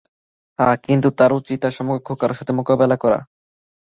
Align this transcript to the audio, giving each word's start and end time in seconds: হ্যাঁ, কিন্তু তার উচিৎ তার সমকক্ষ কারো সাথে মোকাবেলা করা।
হ্যাঁ, 0.59 0.75
কিন্তু 0.85 1.07
তার 1.19 1.31
উচিৎ 1.39 1.57
তার 1.63 1.73
সমকক্ষ 1.77 2.09
কারো 2.21 2.33
সাথে 2.33 2.51
মোকাবেলা 2.59 2.97
করা। 3.03 3.19